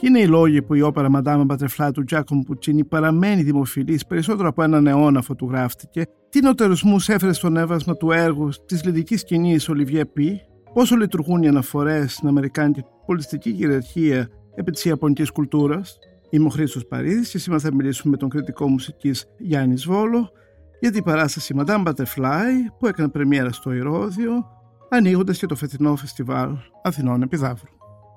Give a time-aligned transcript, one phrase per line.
[0.00, 4.48] Ποιοι είναι οι λόγοι που η όπερα Μαντάμα Μπατρεφλά του Τζάκομ Πουτσίνη παραμένει δημοφιλής περισσότερο
[4.48, 9.16] από έναν αιώνα αφού του γράφτηκε, τι νοτερισμού έφερε στον έβασμα του έργου της λυρική
[9.16, 10.40] σκηνής Ολιβιέ Πι,
[10.72, 15.98] πόσο λειτουργούν οι αναφορές στην Αμερικάνικη πολιτιστική κυριαρχία επί της Ιαπωνικής κουλτούρας;
[16.30, 20.30] Είμαι ο Χρήστος Παρίδης και σήμερα θα μιλήσουμε με τον κριτικό μουσικής Γιάννης Βόλο
[20.80, 24.32] για την παράσταση Madame Butterfly που έκανε πρεμιέρα στο Ηρώδιο
[24.90, 26.50] ανοίγοντας και το φετινό φεστιβάλ
[26.82, 27.75] Αθηνών Επιδαύρου.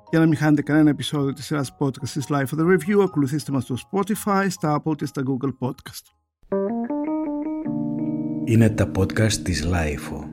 [0.10, 3.52] Για να μην χάνετε κανένα επεισόδιο της σειράς podcast της Life of the Review, ακολουθήστε
[3.52, 6.04] μας στο Spotify, στα Apple και στα Google Podcast.
[8.46, 10.29] Είναι τα podcast της Life.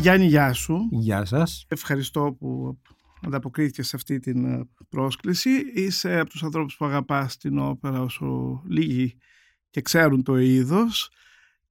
[0.00, 0.88] Γιάννη, γεια σου.
[0.90, 1.64] Γεια σας.
[1.68, 2.78] Ευχαριστώ που
[3.22, 5.50] ανταποκρίθηκες σε αυτή την ε, πρόσκληση.
[5.74, 9.18] Είσαι από τους ανθρώπους που αγαπάς την όπερα όσο λίγοι
[9.70, 11.10] και ξέρουν το είδος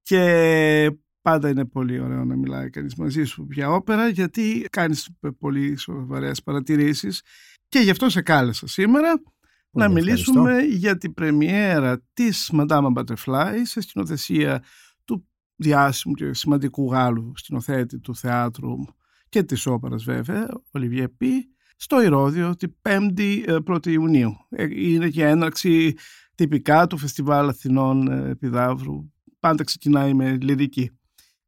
[0.02, 0.92] και
[1.22, 6.44] πάντα είναι πολύ ωραίο να μιλάει κανείς μαζί σου για όπερα γιατί κάνεις πολύ σοβαρές
[6.44, 7.22] παρατηρήσεις
[7.68, 9.22] και γι' αυτό σε κάλεσα σήμερα
[9.72, 14.64] να μιλήσουμε για την πρεμιέρα της Madame Butterfly σε σκηνοθεσία
[15.60, 18.76] διάσημου και σημαντικού Γάλλου σκηνοθέτη του θεάτρου
[19.30, 24.36] και της όπερας βέβαια, Ολιβιέ Πι, στο Ηρώδιο την 5η 1η Ιουνίου.
[24.50, 25.96] Ε, είναι και έναρξη
[26.36, 29.12] τυπικά του Φεστιβάλ Αθηνών ε, Επιδαύρου.
[29.40, 30.92] Πάντα ξεκινάει με λυρική.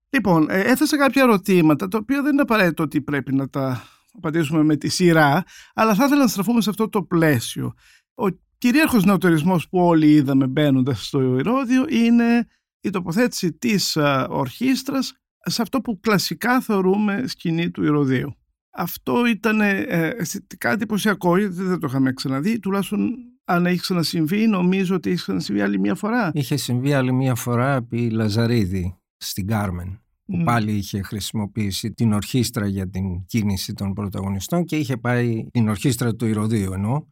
[0.09, 4.64] Λοιπόν, ε, έθεσα κάποια ερωτήματα, τα οποία δεν είναι απαραίτητο ότι πρέπει να τα απαντήσουμε
[4.64, 7.73] με τη σειρά, αλλά θα ήθελα να στραφούμε σε αυτό το πλαίσιο.
[8.14, 8.27] Ο
[8.58, 12.48] κυρίαρχος νεοτερισμός που όλοι είδαμε μπαίνοντας στο Ηρώδιο είναι
[12.81, 13.97] η τοποθέτηση της
[14.30, 15.14] ορχήστρας
[15.45, 18.36] σε αυτό που κλασικά θεωρούμε σκηνή του Ηρωδίου.
[18.73, 19.86] Αυτό ήταν ε,
[20.17, 22.59] αισθητικά εντυπωσιακό γιατί δεν το είχαμε ξαναδεί.
[22.59, 23.15] Τουλάχιστον
[23.45, 26.31] αν έχει ξανασυμβεί, νομίζω ότι έχει ξανασυμβεί άλλη μία φορά.
[26.33, 32.67] Είχε συμβεί άλλη μία φορά επί Λαζαρίδη στην Κάρμεν που πάλι είχε χρησιμοποιήσει την ορχήστρα
[32.67, 37.05] για την κίνηση των πρωταγωνιστών και είχε πάει την ορχήστρα του Ηρωδίου εννοώ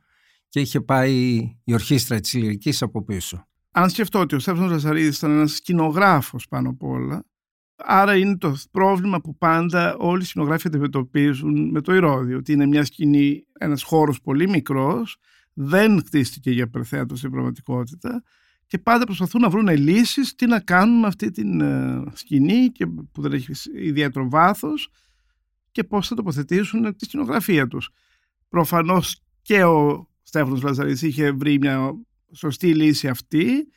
[0.50, 1.16] και είχε πάει
[1.64, 3.48] η ορχήστρα της Λυρικής από πίσω
[3.82, 7.26] αν σκεφτώ ότι ο Στέφανος Λαζαρίδης ήταν ένας σκηνογράφος πάνω απ' όλα,
[7.76, 12.66] άρα είναι το πρόβλημα που πάντα όλοι οι σκηνογράφοι αντιμετωπίζουν με το ηρώδιο, ότι είναι
[12.66, 15.18] μια σκηνή, ένας χώρος πολύ μικρός,
[15.54, 18.24] δεν χτίστηκε για υπερθέατο στην πραγματικότητα
[18.68, 22.86] και πάντα προσπαθούν να βρουν λύσεις τι να κάνουν με αυτή την ε, σκηνή και
[22.86, 24.90] που δεν έχει ιδιαίτερο βάθος
[25.72, 27.90] και πώς θα τοποθετήσουν τη σκηνογραφία τους.
[28.50, 31.94] Προφανώς και ο Στέφανος Λαζαρίδης είχε βρει μια
[32.34, 33.68] σωστή λύση αυτή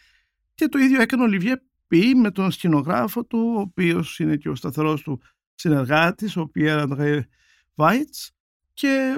[0.55, 1.55] και το ίδιο έκανε ο Λιβιέ
[1.87, 5.21] Πι με τον σκηνογράφο του, ο οποίος είναι και ο σταθερός του
[5.55, 7.27] συνεργάτης, ο Πιέρ Αντρέ
[7.75, 8.33] Βάιτς
[8.73, 9.17] και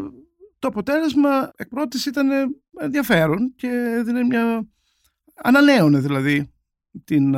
[0.59, 2.29] το αποτέλεσμα εκ πρώτης ήταν
[2.81, 4.69] ενδιαφέρον και έδινε μια
[5.35, 6.53] ανανέωνε δηλαδή
[7.05, 7.35] την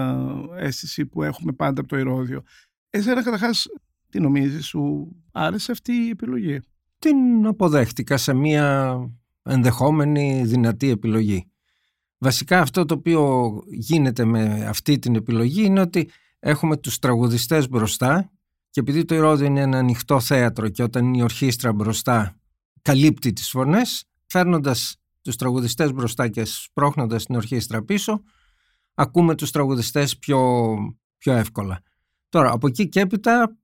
[0.57, 2.43] αίσθηση που έχουμε πάντα από το Ηρώδιο.
[2.91, 3.67] Εσένα καταρχάς
[4.09, 6.61] τι νομίζεις, σου άρεσε αυτή η επιλογή;
[6.99, 8.97] Την αποδέχτηκα σε μια
[9.43, 11.51] ενδεχόμενη δυνατή επιλογή.
[12.19, 18.31] Βασικά αυτό το οποίο γίνεται με αυτή την επιλογή είναι ότι έχουμε τους τραγουδιστές μπροστά
[18.71, 22.41] και επειδή το Ηρώδιο είναι ένα ανοιχτό θέατρο και όταν η ορχήστρα μπροστά
[22.83, 28.23] καλύπτει τις φωνές, φέρνοντας τους τραγουδιστές μπροστά και σπρώχνοντας την ορχήστρα πίσω,
[28.95, 30.75] ακούμε τους τραγουδιστές πιο,
[31.19, 31.81] πιο εύκολα.
[32.29, 33.57] Τώρα, από εκεί και έπειτα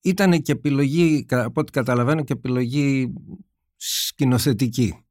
[0.00, 3.12] ήταν και επιλογή, από ό,τι καταλαβαίνω, και επιλογή
[3.76, 5.04] σκηνοθετική.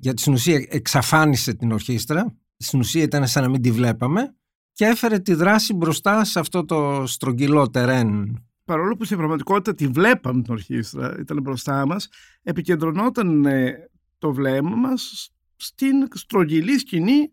[0.00, 4.34] Γιατί στην ουσία εξαφάνισε την ορχήστρα στην ουσία ήταν σαν να μην τη βλέπαμε
[4.72, 8.42] και έφερε τη δράση μπροστά σε αυτό το στρογγυλό τερέν.
[8.64, 12.08] Παρόλο που στην πραγματικότητα τη βλέπαμε την ορχήστρα, ήταν μπροστά μας,
[12.42, 17.32] επικεντρωνόταν ε, το βλέμμα μας στην στρογγυλή σκηνή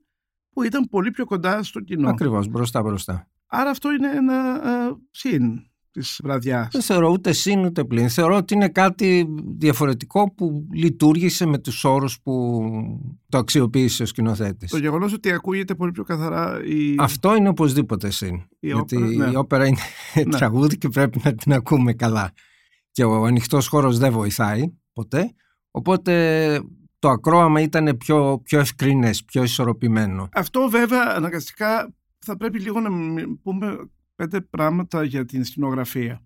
[0.50, 2.10] που ήταν πολύ πιο κοντά στο κοινό.
[2.10, 3.30] Ακριβώς, μπροστά μπροστά.
[3.48, 6.68] Άρα αυτό είναι ένα uh, συν της βραδιάς.
[6.72, 8.10] Δεν θεωρώ ούτε συν ούτε πλήν.
[8.10, 9.28] Θεωρώ ότι είναι κάτι
[9.58, 12.64] διαφορετικό που λειτουργήσε με τους όρους που
[13.30, 14.72] το αξιοποίησε ο σκηνοθέτης.
[14.72, 16.96] Το γεγονός ότι ακούγεται πολύ πιο καθαρά η...
[17.00, 18.36] Αυτό είναι οπωσδήποτε συν.
[18.36, 19.32] Η γιατί όπερα, ναι.
[19.32, 19.80] η όπερα είναι
[20.16, 20.24] ναι.
[20.38, 22.32] τραγούδι και πρέπει να την ακούμε καλά.
[22.92, 24.64] Και ο ανοιχτός χώρος δεν βοηθάει
[24.94, 25.34] ποτέ.
[25.72, 26.62] Οπότε
[27.00, 30.30] το ακρόαμα ήταν πιο, πιο ευκρινές, πιο ισορροπημένο.
[30.34, 32.90] Αυτό βέβαια αναγκαστικά θα πρέπει λίγο να
[33.44, 36.26] πούμε πέντε πράγματα για την σκηνογραφία.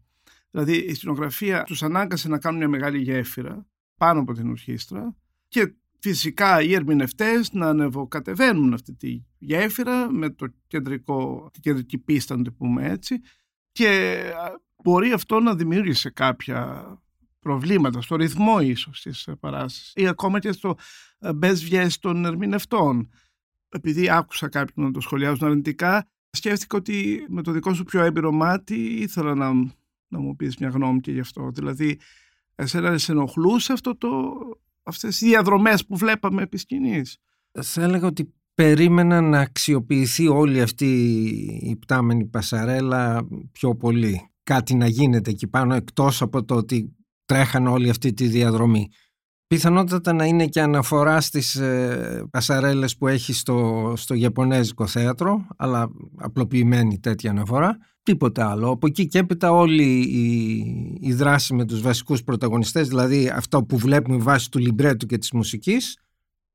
[0.52, 5.16] Δηλαδή η σκηνογραφία τους ανάγκασε να κάνουν μια μεγάλη γέφυρα πάνω από την ορχήστρα
[5.48, 12.38] και φυσικά οι ερμηνευτές να ανεβοκατεβαίνουν αυτή τη γέφυρα με το κεντρικό, την κεντρική πίστα
[12.38, 13.20] να το πούμε έτσι
[13.72, 14.22] και
[14.84, 16.84] μπορεί αυτό να δημιούργησε κάποια
[17.40, 20.76] προβλήματα στο ρυθμό ίσως της παράστασης ή ακόμα και στο
[21.36, 23.10] μπες των ερμηνευτών.
[23.70, 28.32] Επειδή άκουσα κάποιον να το σχολιάζουν αρνητικά σκέφτηκα ότι με το δικό σου πιο έμπειρο
[28.32, 29.54] μάτι ήθελα να,
[30.08, 31.52] να μου πεις μια γνώμη και γι' αυτό.
[31.54, 32.00] Δηλαδή,
[32.56, 34.10] εσένα σε ενοχλούσε αυτό το,
[34.84, 37.18] αυτές οι διαδρομές που βλέπαμε επί σκηνής;
[37.52, 40.86] Θα έλεγα ότι περίμενα να αξιοποιηθεί όλη αυτή
[41.62, 44.30] η πτάμενη πασαρέλα πιο πολύ.
[44.44, 48.88] Κάτι να γίνεται εκεί πάνω εκτός από το ότι τρέχαν όλη αυτή τη διαδρομή.
[49.50, 55.90] Πιθανότατα να είναι και αναφορά στις ε, πασαρέλες που έχει στο, στο Ιαπωνέζικο θέατρο, αλλά
[56.16, 57.78] απλοποιημένη τέτοια αναφορά.
[58.04, 58.70] Τίποτα άλλο.
[58.70, 63.78] Από εκεί και έπειτα όλη η, η δράση με τους βασικούς πρωταγωνιστές, δηλαδή αυτό που
[63.78, 65.98] βλέπουμε βάσει του λιμπρέτου και της μουσικής,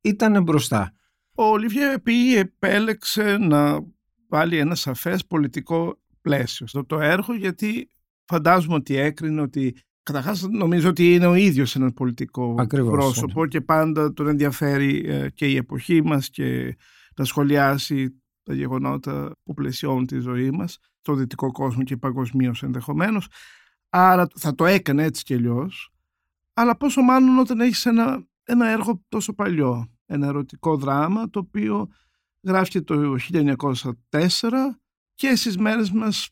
[0.01, 0.93] ήταν μπροστά.
[1.35, 3.79] Ο Ολιβιέ Επί επέλεξε να
[4.29, 7.89] βάλει ένα σαφές πολιτικό πλαίσιο στο το έργο γιατί
[8.25, 13.49] φαντάζομαι ότι έκρινε ότι Καταρχάς, νομίζω ότι είναι ο ίδιος ένας πολιτικός Ακριβώς, πρόσωπος ναι.
[13.49, 16.77] και πάντα τον ενδιαφέρει ε, και η εποχή μας και
[17.17, 23.29] να σχολιάσει τα γεγονότα που πλαισιώνουν τη ζωή μας, στο δυτικό κόσμο και παγκοσμίως ενδεχομένως.
[23.89, 25.93] Άρα θα το έκανε έτσι κι αλλιώς.
[26.55, 31.89] Αλλά πόσο μάλλον όταν έχεις ένα, ένα έργο τόσο παλιό, ένα ερωτικό δράμα το οποίο
[32.43, 34.79] γράφηκε το 1904
[35.15, 36.29] και στις μέρες μας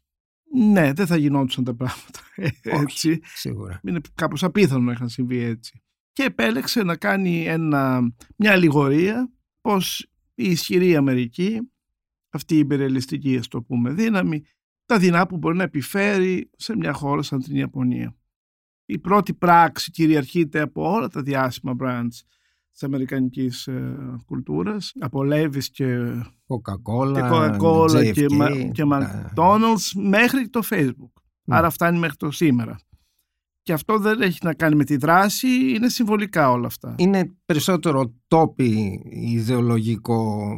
[0.55, 2.71] ναι, δεν θα γινόντουσαν τα πράγματα έτσι.
[2.71, 3.81] Όχι, σίγουρα.
[3.83, 5.83] Είναι κάπως απίθανο να είχαν συμβεί έτσι.
[6.13, 8.01] Και επέλεξε να κάνει ένα,
[8.37, 11.71] μια αλληγορία πως η ισχυρή Αμερική,
[12.31, 14.43] αυτή η υπερελιστική ας το πούμε δύναμη,
[14.85, 18.17] τα δεινά που μπορεί να επιφέρει σε μια χώρα σαν την Ιαπωνία.
[18.85, 22.21] Η πρώτη πράξη κυριαρχείται από όλα τα διάσημα brands
[22.73, 23.97] της αμερικανικής ε,
[24.27, 25.97] κουλτούρας από Levis και
[26.47, 28.27] Coca-Cola και, Coca-Cola και,
[28.73, 31.13] και McDonald's μέχρι το Facebook.
[31.45, 31.57] Ναι.
[31.57, 32.79] Άρα φτάνει μέχρι το σήμερα.
[33.63, 36.95] Και αυτό δεν έχει να κάνει με τη δράση, είναι συμβολικά όλα αυτά.
[36.99, 40.53] Είναι περισσότερο τόπι ιδεολογικό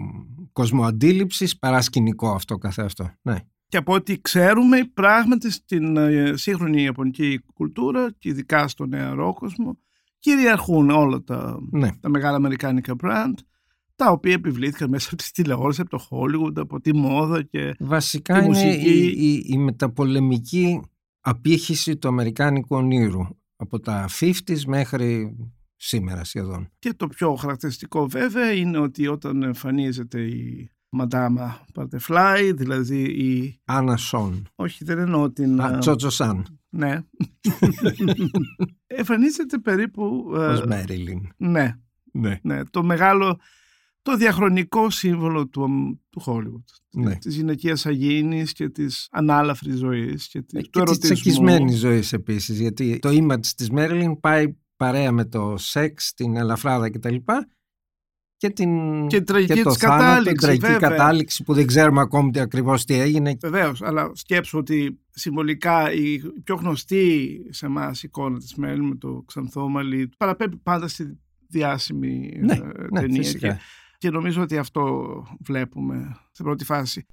[0.53, 3.11] κοσμοαντίληψης παρά σκηνικό αυτό καθεαυτό.
[3.23, 3.37] Ναι.
[3.69, 9.79] Και από ό,τι ξέρουμε, πράγματι στην ε, σύγχρονη ιαπωνική κουλτούρα και ειδικά στο νεαρό κόσμο
[10.25, 11.91] κυριαρχούν όλα τα, ναι.
[12.01, 13.35] τα μεγάλα αμερικάνικα brand
[13.97, 18.39] τα οποία επιβλήθηκαν μέσα από τη τηλεόραση, από το Hollywood, από τη μόδα και Βασικά
[18.39, 18.91] τη είναι μουσική.
[18.91, 20.81] η, η, η μεταπολεμική
[21.21, 23.21] απήχηση του αμερικάνικου ονείρου
[23.57, 25.37] από τα 50s μέχρι
[25.77, 26.69] σήμερα σχεδόν.
[26.79, 33.61] Και το πιο χαρακτηριστικό βέβαια είναι ότι όταν εμφανίζεται η Μαντάμα Butterfly, δηλαδή η...
[33.65, 34.49] Άννα Σον.
[34.55, 35.61] Όχι, δεν εννοώ την...
[35.61, 36.59] Α, Τσότσο Σαν.
[36.77, 36.99] Ναι.
[38.87, 40.31] Εμφανίζεται περίπου...
[40.35, 41.29] Ως Μέριλιν.
[41.37, 41.75] Ναι.
[42.13, 42.39] Ναι.
[42.43, 42.65] ναι.
[42.65, 43.39] Το μεγάλο,
[44.03, 45.69] το διαχρονικό σύμβολο του,
[46.11, 47.01] του Hollywood.
[47.03, 47.17] Ναι.
[47.17, 51.15] Της γυναικείας αγίνης και της ανάλαφρης ζωής και, της, Ε, του και της ερωτισμού.
[51.15, 56.91] τσεκισμένης ζωής επίσης γιατί το image της Μέριλιν πάει παρέα με το σεξ, την ελαφράδα
[56.91, 57.17] κτλ.
[58.45, 60.89] Και, την, Και την τραγική το της θάνατο, την κατάληξη, τραγική βέβαια.
[60.89, 63.37] κατάληξη που δεν ξέρουμε ακόμη τι ακριβώς τι έγινε.
[63.41, 69.23] Βεβαίως, αλλά σκέψου ότι συμβολικά η πιο γνωστή σε εμάς εικόνα της Μέριλιν με το
[69.27, 72.59] ξανθό μαλλί παραπέμπει πάντα στη διάσημη Ναι, ε,
[72.91, 73.49] ναι, ταινία φυσικά.
[73.49, 73.61] και,
[73.99, 75.05] και νομίζω ότι αυτό
[75.41, 77.07] βλέπουμε στην πρώτη φάση.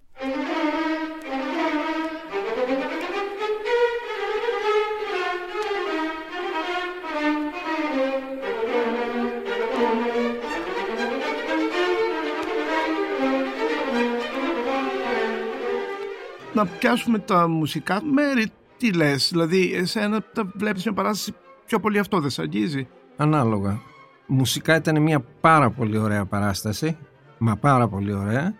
[16.54, 18.52] Να πιάσουμε τα μουσικά μέρη.
[18.78, 21.34] Τι λες, δηλαδή εσένα τα βλέπεις μια παράσταση
[21.66, 23.80] πιο πολύ αυτό δεν σε αγγίζει; Ανάλογα.
[24.28, 26.98] Μουσικά ήταν μια πάρα πολύ ωραία παράσταση,
[27.38, 28.54] μα πάρα πολύ ωραία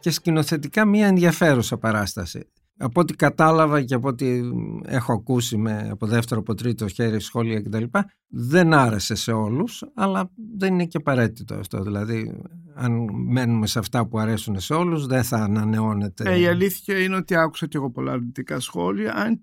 [0.00, 2.46] και σκηνοθετικά μια ενδιαφέρουσα παράσταση.
[2.76, 4.40] Από ό,τι κατάλαβα και από ό,τι
[4.84, 7.84] έχω ακούσει με, από δεύτερο, από τρίτο χέρι σχόλια κτλ.
[8.28, 11.82] Δεν άρεσε σε όλους, αλλά δεν είναι και απαραίτητο αυτό.
[11.82, 12.42] Δηλαδή,
[12.74, 16.32] αν μένουμε σε αυτά που αρέσουν σε όλους, δεν θα ανανεώνεται.
[16.32, 19.42] Ε, η αλήθεια είναι ότι άκουσα και εγώ πολλά αρνητικά σχόλια, αν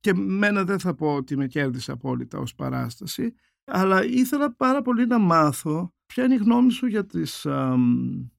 [0.00, 3.34] και μένα δεν θα πω ότι με κέρδισε απόλυτα ως παράσταση,
[3.64, 7.82] αλλά ήθελα πάρα πολύ να μάθω ποια είναι η γνώμη σου για τις αμ,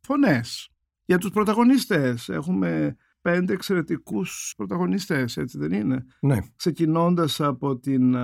[0.01, 0.69] φωνές,
[1.05, 2.29] για τους πρωταγωνιστές.
[2.29, 8.15] Έχουμε πέντε εξαιρετικούς πρωταγωνιστές, έτσι δεν είναι; Ναι, Ξεκινώντας από την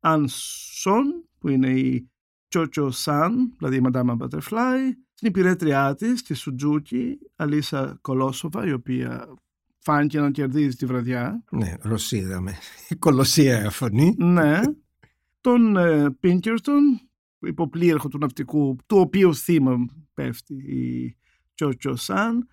[0.00, 2.10] Αν Σον, που είναι η
[2.48, 4.78] Τσότσο Σαν, δηλαδή η Madame Butterfly,
[5.14, 9.28] την υπηρέτριά της, τη Σουτζούκη, Αλίσα Κολόσοβα, η οποία
[9.78, 11.44] φάνηκε να κερδίζει τη βραδιά.
[11.50, 12.58] ναι, Ρωσίδα με
[12.98, 14.14] κολοσσία φωνή.
[14.18, 14.60] Ναι.
[15.40, 17.00] Τον ε, Πίνκερτον,
[17.38, 19.76] υποπλήρχο του ναυτικού, του οποίου θύμα
[20.14, 21.16] πέφτει η
[21.54, 22.46] Τσότσο Σαν,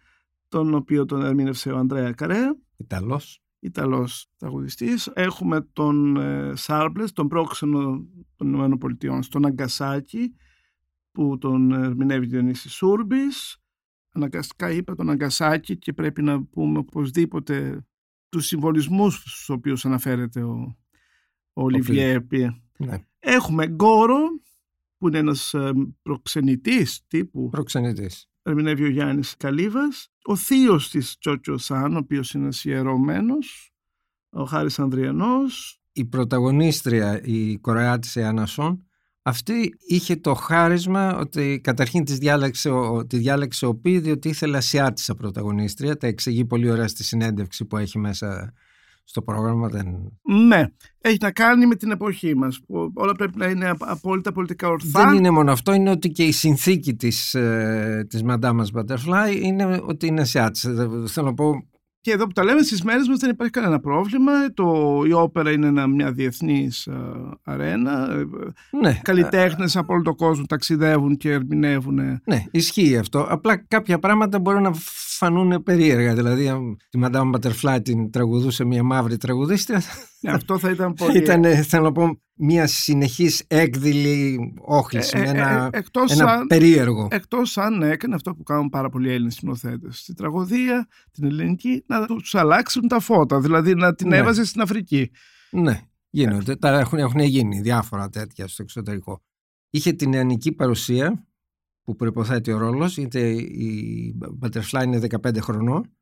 [0.51, 2.39] τον οποίο τον ερμήνευσε ο Ανδρέα Καρέ.
[2.77, 3.41] Ιταλός.
[3.59, 5.07] Ιταλός τραγουδιστής.
[5.13, 10.35] Έχουμε τον ε, Σάρμπλες, τον πρόξενο των ΗΠΑ στον Αγκασάκη,
[11.11, 13.57] που τον ερμηνεύει Διονύσης Σούρμπης.
[14.11, 17.85] Αναγκαστικά είπα τον Αγκασάκη και πρέπει να πούμε οπωσδήποτε
[18.29, 20.77] τους συμβολισμούς στους οποίους αναφέρεται ο,
[21.53, 22.19] ο Ολιβιέ.
[22.77, 23.05] Ναι.
[23.19, 24.19] Έχουμε Γκόρο,
[24.97, 27.49] που είναι ένας ε, προξενητής τύπου.
[27.49, 28.30] Προξενητής.
[28.43, 30.07] Ερμηνεύει ο Γιάννης Καλύβας.
[30.23, 33.73] Ο θείος της Τσότσο Σαν, ο οποίος είναι σιερωμένος.
[34.29, 35.81] Ο Χάρης Ανδριανός.
[35.91, 38.85] Η πρωταγωνίστρια, η κορεάτης Εανασόν,
[39.21, 44.57] αυτή είχε το χάρισμα ότι καταρχήν της διάλεξε, ο, τη διάλεξε ο Πι διότι ήθελε
[44.57, 45.97] ασιάτισα πρωταγωνίστρια.
[45.97, 48.53] Τα εξηγεί πολύ ωραία στη συνέντευξη που έχει μέσα
[49.03, 49.67] στο πρόγραμμα.
[49.67, 49.85] Δεν...
[50.47, 50.65] Ναι,
[51.01, 55.05] έχει να κάνει με την εποχή μας που όλα πρέπει να είναι απόλυτα πολιτικά ορθά.
[55.05, 59.81] Δεν είναι μόνο αυτό, είναι ότι και η συνθήκη της, ε, της Madame Butterfly είναι
[59.85, 60.89] ότι είναι ασιάτισα.
[61.07, 61.70] Θέλω να πω
[62.01, 64.31] και εδώ που τα λέμε στις μέρες μας δεν υπάρχει κανένα πρόβλημα.
[64.53, 66.87] Το, η όπερα είναι μια διεθνής
[67.43, 68.07] αρένα.
[68.81, 68.99] Ναι.
[69.01, 72.21] Καλλιτέχνες από όλο τον κόσμο ταξιδεύουν και ερμηνεύουν.
[72.23, 73.25] Ναι, ισχύει αυτό.
[73.29, 74.71] Απλά κάποια πράγματα μπορεί να
[75.17, 76.13] φανούν περίεργα.
[76.13, 76.51] Δηλαδή,
[76.89, 79.81] τη Madame Butterfly την τραγουδούσε μια μαύρη τραγουδίστρια.
[80.19, 81.17] Ναι, αυτό θα ήταν πολύ...
[81.21, 86.47] Ήταν, θέλω να πω, μια συνεχής έκδηλη όχληση, ε, ε, ένα, ε, εκτός ένα αν,
[86.47, 87.07] περίεργο.
[87.11, 89.99] Εκτός αν έκανε αυτό που κάνουν πάρα πολλοί Έλληνες συνοθέτες.
[89.99, 94.17] Στην τραγωδία, την ελληνική, να τους αλλάξουν τα φώτα, δηλαδή να την ναι.
[94.17, 95.11] έβαζε στην Αφρική.
[95.49, 96.55] Ναι, γίνονται.
[96.55, 99.21] Τα έχουν, έχουν γίνει διάφορα τέτοια στο εξωτερικό.
[99.69, 101.27] Είχε την νεανική παρουσία
[101.83, 105.95] που προϋποθέτει ο ρόλος, είτε η Butterfly είναι 15 χρονών.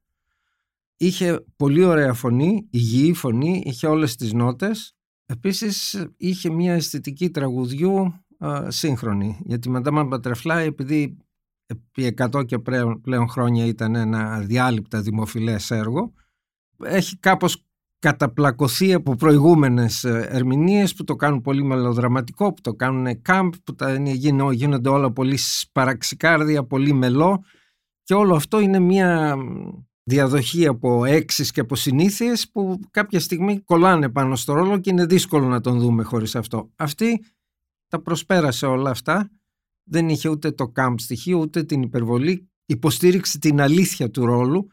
[0.98, 4.93] Είχε πολύ ωραία φωνή, υγιή φωνή, είχε όλες τις νότες
[5.31, 9.39] Επίσης είχε μια αισθητική τραγουδιού α, σύγχρονη.
[9.45, 11.17] Γιατί η Madame Butterfly επειδή
[11.65, 16.13] επί 100 και πλέον, πλέον χρόνια ήταν ένα αδιάλειπτα δημοφιλές έργο
[16.83, 17.63] έχει κάπως
[18.00, 23.75] καταπλακωθεί από προηγούμενες ε, ερμηνείες που το κάνουν πολύ μελοδραματικό, που το κάνουν κάμπ, που
[23.75, 23.95] τα,
[24.51, 25.38] γίνονται όλα πολύ
[25.71, 27.43] παραξικάρδια, πολύ μελό.
[28.03, 29.38] Και όλο αυτό είναι μια
[30.10, 35.06] διαδοχή από έξι και από συνήθειες που κάποια στιγμή κολλάνε πάνω στο ρόλο και είναι
[35.06, 36.72] δύσκολο να τον δούμε χωρίς αυτό.
[36.75, 37.25] Αυτή
[37.88, 39.30] τα προσπέρασε όλα αυτά,
[39.84, 44.68] δεν είχε ούτε το κάμπ στοιχείο ούτε την υπερβολή, υποστήριξε την αλήθεια του ρόλου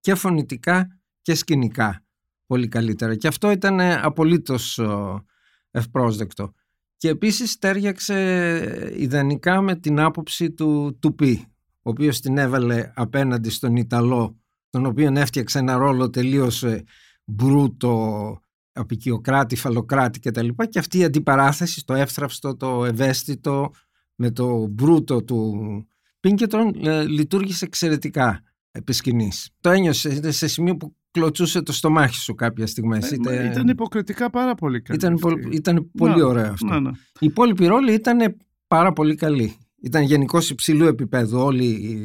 [0.00, 2.04] και φωνητικά και σκηνικά
[2.46, 3.16] πολύ καλύτερα.
[3.16, 4.80] Και αυτό ήταν απολύτως
[5.70, 6.52] ευπρόσδεκτο.
[6.96, 11.44] Και επίσης τέριαξε ιδανικά με την άποψη του Τουπί,
[11.82, 16.84] ο οποίος την έβαλε απέναντι στον Ιταλό τον οποίο έφτιαξε ένα ρόλο τελείως ε,
[17.24, 18.40] μπρούτο,
[18.72, 20.48] απεικιοκράτη, φαλοκράτη κτλ.
[20.48, 23.70] Και, και αυτή η αντιπαράθεση, το εύθραυστο, το ευαίσθητο
[24.14, 25.60] με το μπρούτο του
[26.20, 29.50] Πίνκετον ε, λειτουργήσε εξαιρετικά επί σκηνής.
[29.60, 32.98] Το ένιωσε σε σημείο που κλωτσούσε το στομάχι σου κάποια στιγμή.
[33.02, 34.98] Ε, ήταν, ήταν υποκριτικά πάρα πολύ καλή.
[34.98, 35.18] Ήταν,
[35.50, 36.66] ήταν πολύ να, ωραίο αυτό.
[36.66, 36.90] Να, να.
[36.90, 38.36] Οι υπόλοιποι ρόλοι ήταν
[38.66, 39.56] πάρα πολύ καλοί.
[39.82, 41.64] Ήταν γενικώς υψηλού επίπεδου όλη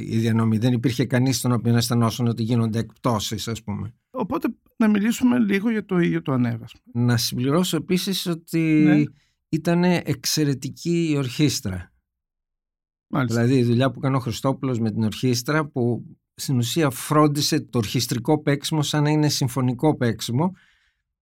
[0.09, 0.57] η διανομή.
[0.57, 3.93] Δεν υπήρχε κανείς στον οποίο αισθανόσουν ότι γίνονται εκπτώσεις, ας πούμε.
[4.11, 6.79] Οπότε να μιλήσουμε λίγο για το ίδιο το ανέβασμα.
[6.93, 9.03] Να συμπληρώσω επίσης ότι ναι.
[9.49, 11.93] ήταν εξαιρετική η ορχήστρα.
[13.07, 13.43] Μάλιστα.
[13.43, 16.05] Δηλαδή η δουλειά που έκανε ο Χριστόπουλος με την ορχήστρα που
[16.35, 20.51] στην ουσία φρόντισε το ορχιστρικό παίξιμο σαν να είναι συμφωνικό παίξιμο.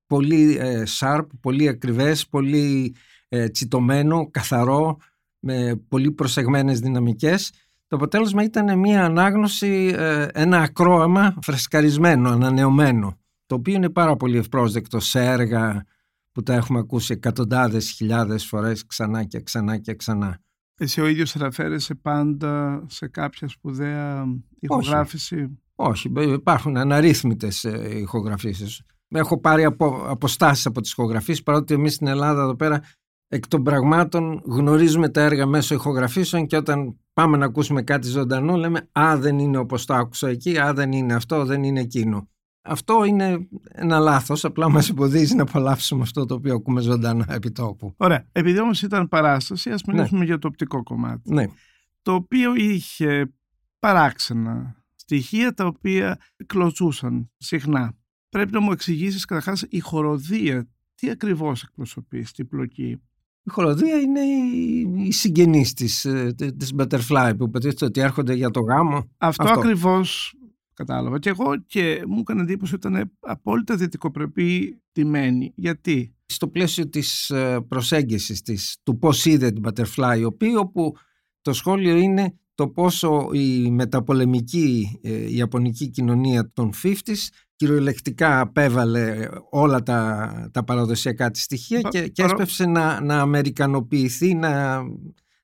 [0.08, 2.96] Πολύ ε, sharp, πολύ ακριβές, πολύ
[3.30, 4.98] ε, τσιτωμένο, καθαρό
[5.46, 7.52] με πολύ προσεγμένες δυναμικές.
[7.88, 14.38] Το αποτέλεσμα ήταν μια ανάγνωση, ε, ένα ακρόαμα φρεσκαρισμένο, ανανεωμένο, το οποίο είναι πάρα πολύ
[14.38, 15.86] ευπρόσδεκτο σε έργα
[16.32, 20.40] που τα έχουμε ακούσει εκατοντάδες χιλιάδες φορές ξανά και ξανά και ξανά.
[20.78, 24.26] Εσύ ο ίδιος αναφέρεσαι πάντα σε κάποια σπουδαία
[24.60, 28.82] ηχογράφηση; Όχι, Όχι υπάρχουν αναρρύθμιτες ε, ηχογραφήσεις.
[29.08, 32.82] Έχω πάρει απο, αποστάσεις από τις ηχογραφίες παρότι εμείς στην Ελλάδα εδώ πέρα
[33.34, 38.56] εκ των πραγμάτων γνωρίζουμε τα έργα μέσω ηχογραφήσεων και όταν πάμε να ακούσουμε κάτι ζωντανό
[38.56, 42.28] λέμε «Α, δεν είναι όπως το άκουσα εκεί, α, δεν είναι αυτό, δεν είναι εκείνο».
[42.62, 47.52] Αυτό είναι ένα λάθος, απλά μας εμποδίζει να απολαύσουμε αυτό το οποίο ακούμε ζωντανά επί
[47.52, 47.94] τόπου.
[47.98, 48.28] Ωραία.
[48.32, 50.26] Επειδή όμως ήταν παράσταση, ας μιλήσουμε ναι.
[50.26, 51.34] για το οπτικό κομμάτι.
[51.34, 51.46] Ναι.
[52.02, 53.34] Το οποίο είχε
[53.80, 57.94] παράξενα στοιχεία τα οποία κλωτσούσαν συχνά.
[58.30, 63.02] Πρέπει να μου εξηγήσεις καταρχάς η χοροδία τι ακριβώς εκπροσωπεί στην πλοκή;
[63.46, 64.20] Η χοροδία είναι
[65.04, 69.10] οι συγγενείς της, ε, της Butterfly που υποτίθεται ότι έρχονται για το γάμο.
[69.18, 69.60] Αυτό, Αυτό.
[69.60, 70.34] ακριβώς
[70.74, 71.20] κατάλαβα.
[71.20, 75.54] Και εγώ και μου έκανε εντύπωση ότι ήταν απόλυτα δυτικοπρεπή τιμένη.
[75.56, 80.96] Γιατί; Στο πλαίσιο της ε, προσέγγισης της, του πώς είδε την Butterfly, ο όπου
[81.42, 89.84] το σχόλιο είναι το πόσο η μεταπολεμική ε, ιαπωνική κοινωνία των 50s κυριολεκτικά απέβαλε όλα
[89.84, 94.82] τα, τα παραδοσιακά της στοιχεία και, και έσπευσε να, να αμερικανοποιηθεί, να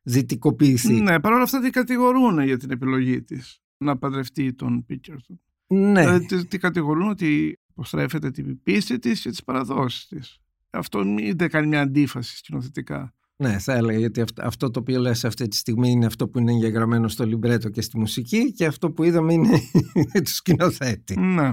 [0.02, 0.94] δυτικοποιηθεί.
[0.94, 5.40] Ναι, παρόλα αυτά τι κατηγορούν για την επιλογή της να παντρευτεί τον Πίκερτον.
[5.68, 6.02] Ναι.
[6.02, 10.40] Δηλαδή, τι, κατηγορούν ότι υποστρέφεται την πίστη της και τις παραδόσεις της.
[10.70, 11.04] Αυτό
[11.36, 13.14] δεν κάνει μια αντίφαση σκηνοθετικά.
[13.42, 16.52] Ναι, θα έλεγα γιατί αυτό, το οποίο λες αυτή τη στιγμή είναι αυτό που είναι
[16.52, 19.62] εγγεγραμμένο στο λιμπρέτο και στη μουσική και αυτό που είδαμε είναι
[20.24, 21.20] του σκηνοθέτη.
[21.20, 21.52] Ναι.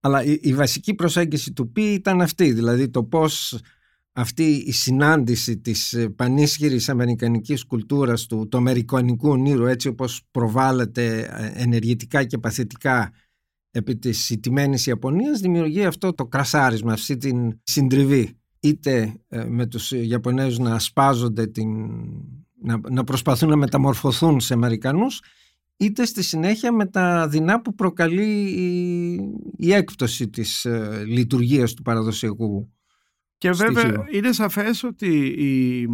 [0.00, 3.60] Αλλά η, η βασική προσέγγιση του Πι ήταν αυτή, δηλαδή το πώς
[4.12, 11.18] αυτή η συνάντηση της ε, πανίσχυρης αμερικανικής κουλτούρας του, του αμερικανικού ονείρου έτσι όπως προβάλλεται
[11.18, 13.12] ε, ενεργητικά και παθητικά
[13.70, 19.90] επί της ιτημένης Ιαπωνίας δημιουργεί αυτό το κρασάρισμα, αυτή την συντριβή είτε ε, με τους
[19.90, 21.68] Ιαπωνέζους να ασπάζονται την,
[22.62, 25.20] να, να προσπαθούν να μεταμορφωθούν σε Αμερικανούς
[25.76, 29.14] είτε στη συνέχεια με τα δεινά που προκαλεί η,
[29.56, 32.72] η έκπτωση της ε, λειτουργίας του παραδοσιακού
[33.38, 35.88] Και βέβαια είναι σαφές ότι η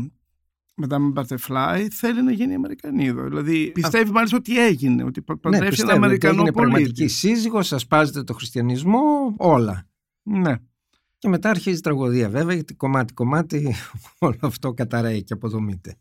[0.83, 3.25] Madame Butterfly θέλει να γίνει Αμερικανίδο.
[3.25, 4.13] Δηλαδή πιστεύει Α...
[4.13, 6.59] μάλιστα ότι έγινε, ότι ναι, παντρεύει ένα Αμερικανό πολίτη.
[6.59, 9.89] Είναι πραγματική σύζυγος, ασπάζεται το χριστιανισμό, όλα.
[10.23, 10.55] Ναι.
[11.21, 13.75] Και μετά αρχίζει η τραγωδία βέβαια, γιατί κομμάτι-κομμάτι
[14.19, 15.97] όλο αυτό καταραίει και αποδομείται.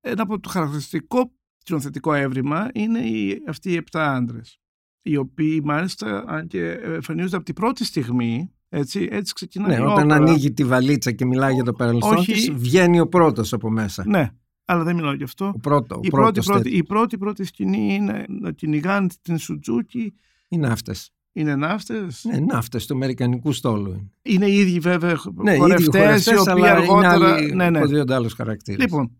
[0.00, 4.58] Ένα από το χαρακτηριστικό κοινοθετικό έβριμα είναι οι, αυτοί οι επτά άντρες.
[5.02, 9.78] Οι οποίοι μάλιστα, αν και εμφανίζονται από την πρώτη στιγμή, έτσι, έτσι ξεκινάει.
[9.78, 12.50] Ναι, όταν ανοίγει τη βαλίτσα και μιλάει για το παρελθόν Όχι...
[12.50, 14.04] βγαίνει ο πρώτος από μέσα.
[14.06, 14.30] Ναι,
[14.64, 15.52] αλλά δεν μιλάω γι' αυτό.
[15.54, 20.14] Ο πρώτο, η, πρώτη, πρώτη, η πρώτη πρώτη σκηνή είναι να κυνηγάνε την Σουτζούκι.
[20.48, 21.13] Οι ναύτες.
[21.36, 24.10] Είναι ναύτες; Ναι, ναύτες του Αμερικανικού στόλου.
[24.22, 27.42] Είναι οι ίδιοι βέβαια ναι, χορευτές, οι οποίοι αργότερα.
[27.42, 27.86] Είναι ναι, ναι.
[27.86, 28.80] δύο άλλους χαρακτήρες.
[28.80, 29.18] Λοιπόν,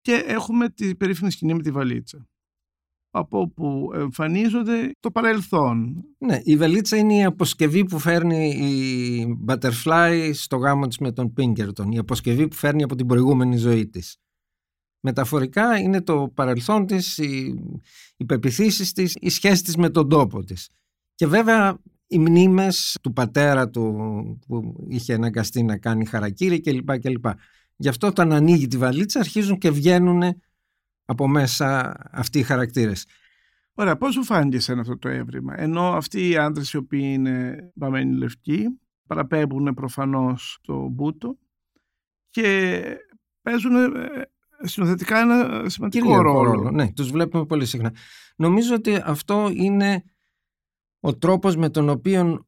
[0.00, 2.26] και έχουμε την περίφημη σκηνή με τη βαλίτσα.
[3.10, 6.04] Από όπου εμφανίζονται το παρελθόν.
[6.18, 11.32] Ναι, η βαλίτσα είναι η αποσκευή που φέρνει η Butterfly στο γάμο της με τον
[11.36, 11.86] Pinkerton.
[11.90, 14.16] Η αποσκευή που φέρνει από την προηγούμενη ζωή της.
[15.00, 17.54] Μεταφορικά είναι το παρελθόν της, οι,
[18.16, 20.68] οι πεπιθήσεις της, η σχέση της με τον τόπο της.
[21.22, 23.82] Και βέβαια οι μνήμες του πατέρα του
[24.46, 26.98] που είχε αναγκαστεί να κάνει χαρακτήρι κλπ.
[26.98, 27.24] κλπ.
[27.76, 30.22] Γι' αυτό όταν ανοίγει τη βαλίτσα αρχίζουν και βγαίνουν
[31.04, 33.06] από μέσα αυτοί οι χαρακτήρες.
[33.74, 37.70] Ωραία, πώς σου φάνηκε σε αυτό το έβριμα; Ενώ αυτοί οι άντρες οι οποίοι είναι
[37.74, 41.38] βαμμένοι λευκοί παραπέμπουν προφανώς το μπούτο
[42.30, 42.82] και
[43.42, 43.88] παίζουν ε,
[44.62, 46.42] συνοθετικά ένα σημαντικό ρόλο.
[46.42, 46.70] ρόλο.
[46.70, 47.94] Ναι, τους βλέπουμε πολύ συχνά.
[48.36, 50.04] Νομίζω ότι αυτό είναι
[51.04, 52.46] ο τρόπος με τον οποίο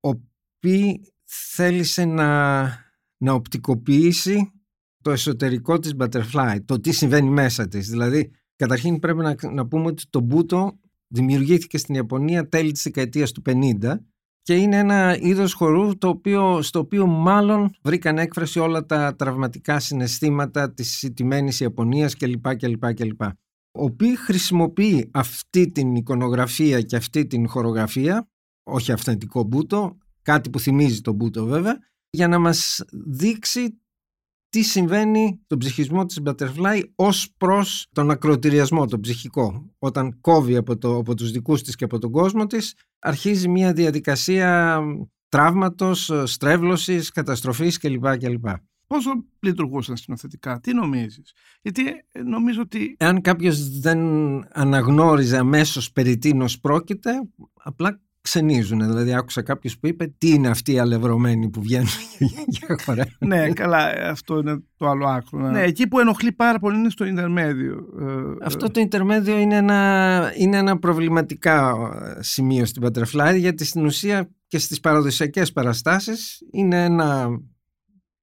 [0.00, 0.10] ο
[0.58, 2.62] Πι θέλησε να,
[3.16, 4.50] να οπτικοποιήσει
[5.02, 7.88] το εσωτερικό της Butterfly, το τι συμβαίνει μέσα της.
[7.88, 13.32] Δηλαδή, καταρχήν πρέπει να, να πούμε ότι το Μπούτο δημιουργήθηκε στην Ιαπωνία τέλη της δεκαετίας
[13.32, 13.94] του 50
[14.42, 19.80] και είναι ένα είδος χορού το οποίο, στο οποίο μάλλον βρήκαν έκφραση όλα τα τραυματικά
[19.80, 22.56] συναισθήματα της ιτημένης Ιαπωνίας κλπ.
[22.56, 23.22] κλπ, κλπ
[23.76, 28.28] ο οποίος χρησιμοποιεί αυτή την εικονογραφία και αυτή την χορογραφία,
[28.62, 31.78] όχι αυθεντικό μπούτο, κάτι που θυμίζει τον μπούτο βέβαια,
[32.10, 33.80] για να μας δείξει
[34.48, 39.74] τι συμβαίνει στον ψυχισμό της Butterfly ως προς τον ακροτηριασμό, τον ψυχικό.
[39.78, 43.72] Όταν κόβει από, το, από τους δικούς της και από τον κόσμο της, αρχίζει μια
[43.72, 44.80] διαδικασία
[45.28, 48.16] τραύματος, στρέβλωσης, καταστροφής κλπ.
[48.16, 48.46] κλπ
[48.86, 52.96] πόσο λειτουργούσαν σκηνοθετικά, τι νομίζεις; Γιατί ε, νομίζω ότι...
[52.98, 53.98] Εάν κάποιος δεν
[54.52, 57.10] αναγνώριζε αμέσως περί τίνος πρόκειται,
[57.54, 58.86] απλά ξενίζουν.
[58.86, 61.88] Δηλαδή άκουσα κάποιος που είπε τι είναι αυτοί οι αλευρωμένοι που βγαίνουν
[62.56, 65.50] για χώρα; ναι, καλά, αυτό είναι το άλλο άκρο.
[65.50, 67.74] Ναι, εκεί που ενοχλεί πάρα πολύ είναι στο Ιντερμέδιο.
[68.00, 71.74] Ε, αυτό το Ιντερμέδιο είναι ένα, είναι ένα προβληματικά
[72.20, 77.28] σημείο στην Butterfly γιατί στην ουσία και στις παραδοσιακές παραστάσεις είναι ένα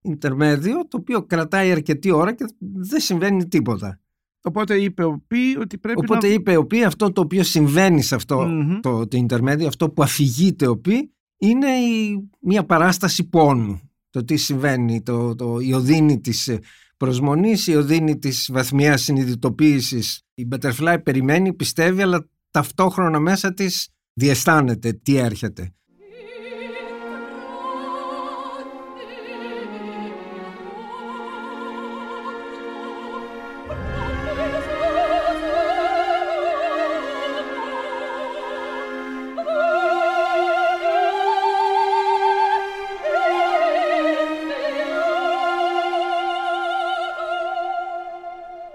[0.03, 3.99] Ιντερμέδιο το οποίο κρατάει αρκετή ώρα και δεν συμβαίνει τίποτα.
[4.41, 6.33] Οπότε είπε ο Πι ότι πρέπει Οπότε να...
[6.33, 8.49] είπε ο Πι αυτό το οποίο συμβαίνει σε αυτό
[8.81, 13.81] το, το Ιντερμέδιο, αυτό που αφηγείται ο Πι είναι η, μια παράσταση πόνου.
[14.09, 16.57] Το τι συμβαίνει, το, το, η οδύνη της
[16.97, 20.21] προσμονής, η οδύνη της βαθμιάς συνειδητοποίησης.
[20.33, 25.73] Η Butterfly περιμένει, πιστεύει, αλλά ταυτόχρονα μέσα της διαισθάνεται τι έρχεται.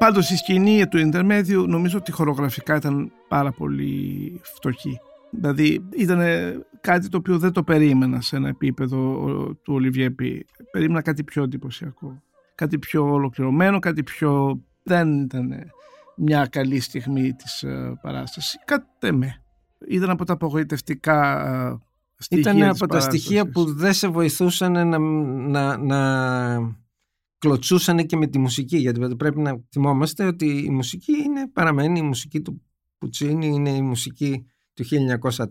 [0.08, 5.00] Πάντως η σκηνή του Ιντερμέδιου νομίζω ότι χορογραφικά ήταν πάρα πολύ φτωχή.
[5.30, 6.20] Δηλαδή ήταν
[6.80, 8.98] κάτι το οποίο δεν το περίμενα σε ένα επίπεδο
[9.62, 10.14] του Ολιβιέ
[10.70, 12.22] Περίμενα κάτι πιο εντυπωσιακό.
[12.54, 14.62] Κάτι πιο ολοκληρωμένο, κάτι πιο...
[14.82, 15.52] Δεν ήταν
[16.16, 18.58] μια καλή στιγμή της ε, παράστασης.
[18.64, 19.42] Κάτι με.
[19.88, 21.78] Ήταν από τα απογοητευτικά ε,
[22.18, 26.58] στοιχεία Ήταν από τα στοιχεία που δεν σε βοηθούσαν να, να, να
[27.38, 28.76] κλωτσούσαν και με τη μουσική.
[28.76, 32.62] Γιατί πρέπει να θυμόμαστε ότι η μουσική είναι, παραμένει η μουσική του
[32.98, 34.84] Πουτσίνη, είναι η μουσική του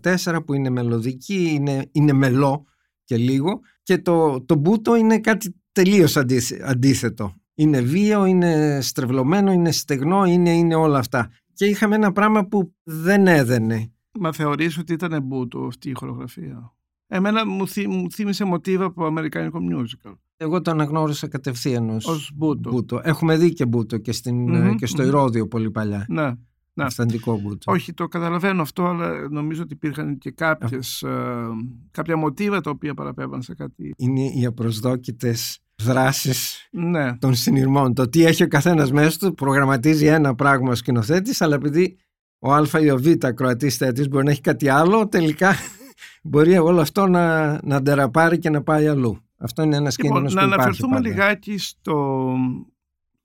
[0.02, 2.66] 1904 που είναι μελωδική, είναι, είναι μελό
[3.04, 6.18] και λίγο και το, το μπούτο είναι κάτι τελείως
[6.64, 7.36] αντίθετο.
[7.56, 11.32] Είναι βίαιο, είναι στρεβλωμένο, είναι στεγνό, είναι, είναι όλα αυτά.
[11.54, 13.92] Και είχαμε ένα πράγμα που δεν έδαινε.
[14.20, 16.76] Μα θεωρείς ότι ήταν μπούτο αυτή η χορογραφία;
[17.08, 20.16] Εμένα μου, θύ, μου θύμισε μοτίβα από αμερικάνικο musical.
[20.38, 22.70] Εγώ το αναγνώρισα κατευθείαν ως, μπούτο.
[22.70, 23.02] μπούτο.
[23.04, 26.06] Έχουμε δει και μπούτο και, στην, mm-hmm, και στο mm Ηρώδιο πολύ παλιά.
[26.10, 26.32] Ναι.
[26.74, 26.84] Ναι.
[26.84, 27.72] Αυθεντικό μπούτο.
[27.72, 31.48] Όχι, το καταλαβαίνω αυτό, αλλά νομίζω ότι υπήρχαν και κάποιες, ε,
[31.92, 33.94] κάποια μοτίβα τα οποία παραπέμπαν σε κάτι.
[33.98, 37.18] Είναι οι απροσδόκητες δράσεις ναι.
[37.18, 37.94] των συνειρμών.
[37.94, 41.98] Το τι έχει ο καθένας μέσα του προγραμματίζει ένα πράγμα ο σκηνοθέτης, αλλά επειδή
[42.40, 45.56] ο Α ή ο Β κροατή θέτης μπορεί να έχει κάτι άλλο, τελικά
[46.24, 49.27] μπορεί όλο αυτό να, να ντεραπάρει και να πάει αλλού.
[49.38, 52.28] Αυτό είναι ένα λοιπόν, κίνδυνος που Να αναφερθούμε λιγάκι στο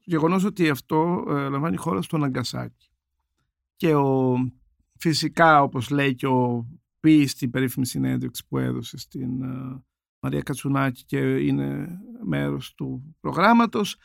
[0.05, 2.90] γεγονός ότι αυτό ε, λαμβάνει χώρα στο Ναγκασάκι
[3.77, 4.35] και ο,
[4.98, 6.66] φυσικά όπως λέει και ο
[7.01, 9.83] Πι στην περίφημη συνέντευξη που έδωσε στην uh,
[10.20, 11.88] Μαρία Κατσουνάκη και είναι
[12.25, 13.96] μέρος του προγράμματος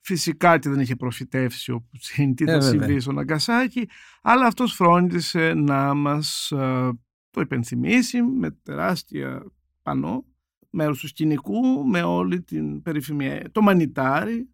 [0.00, 3.88] φυσικά και δεν είχε προφητεύσει ο Πουτσίν τι θα ε, συμβεί στον Αγκασάκη
[4.22, 6.90] αλλά αυτός φρόντισε να μας uh,
[7.30, 9.46] το υπενθυμίσει με τεράστια
[9.82, 10.24] πανό
[10.70, 14.48] μέρος τους σκηνικού με όλη την περίφημη το μανιτάρι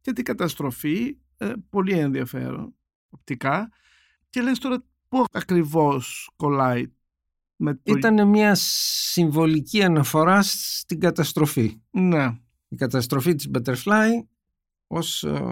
[0.00, 2.74] και την καταστροφή ε, πολύ ενδιαφέρον
[3.10, 3.70] οπτικά
[4.30, 6.86] και λες τώρα πού ακριβώς κολλάει
[7.56, 7.80] με το...
[7.96, 11.80] Ήταν μια συμβολική αναφορά στην καταστροφή.
[11.90, 12.38] Ναι.
[12.68, 14.08] Η καταστροφή της Butterfly
[14.86, 15.42] ως, ε,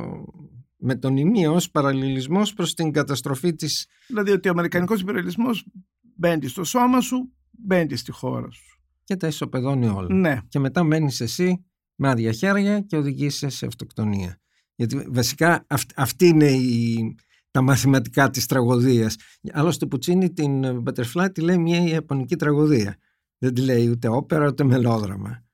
[0.77, 3.87] με τον ημίο ως παραλληλισμός προς την καταστροφή της...
[4.07, 5.67] Δηλαδή ότι ο Αμερικανικός υπεραλισμός
[6.01, 8.78] μπαίνει στο σώμα σου, μπαίνει στη χώρα σου.
[9.09, 10.15] Και τα ισοπεδώνει όλα.
[10.15, 10.39] Ναι.
[10.49, 14.41] Και μετά μένεις εσύ με άδεια χέρια και οδηγείσαι σε αυτοκτονία.
[14.75, 15.67] Γιατί βασικά
[15.97, 17.15] αυτή είναι η,
[17.51, 19.17] τα μαθηματικά της τραγωδίας.
[19.53, 22.97] Άλλωστε Πουτσίνη την Butterfly τη λέει μια ιαπωνική τραγωδία.
[23.39, 25.45] Δεν τη λέει ούτε όπερα ούτε μελόδραμα.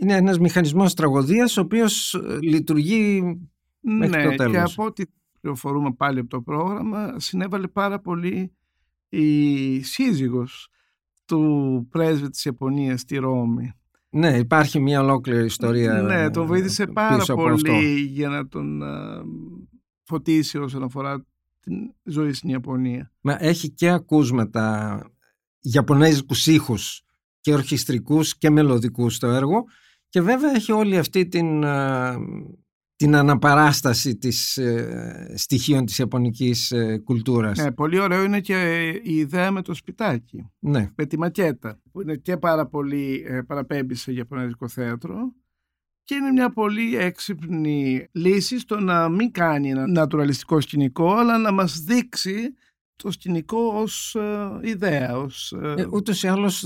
[0.00, 3.22] Είναι ένας μηχανισμός τραγωδίας ο οποίος ε, λειτουργεί
[3.80, 4.52] μέχρι ναι, το τέλος.
[4.52, 5.04] και από ό,τι
[5.40, 8.52] πληροφορούμε πάλι από το πρόγραμμα συνέβαλε πάρα πολύ
[9.08, 10.70] η σύζυγος
[11.28, 13.72] του πρέσβη της Ιαπωνίας στη Ρώμη.
[14.10, 16.02] Ναι, υπάρχει μια ολόκληρη ιστορία.
[16.02, 19.22] Ναι, τον βοήθησε πάρα πολύ για να τον ε,
[20.04, 21.26] φωτίσει όσον αφορά
[21.60, 23.12] την ζωή στην Ιαπωνία.
[23.20, 25.00] Μα έχει και ακούσματα
[25.60, 27.02] Ιαπωνέζικους ήχους
[27.40, 29.64] και ορχιστρικούς και μελωδικούς το έργο
[30.08, 31.64] και βέβαια έχει όλη αυτή την,
[32.98, 37.58] την αναπαράσταση της ε, στοιχείων της Ιαπωνικής ε, κουλτούρας.
[37.58, 40.50] Ναι, πολύ ωραίο είναι και η ιδέα με το σπιτάκι.
[40.58, 40.90] Ναι.
[40.94, 45.16] Με τη μακέτα που είναι και πάρα πολύ ε, παραπέμπει σε Ιαπωνέζικο θέατρο
[46.02, 51.52] και είναι μια πολύ έξυπνη λύση στο να μην κάνει ένα νατουραλιστικό σκηνικό αλλά να
[51.52, 52.54] μας δείξει
[53.02, 55.16] το σκηνικό ως ε, ιδέα.
[55.16, 55.74] Ως, ε...
[55.82, 56.64] Ε, ούτως ή άλλως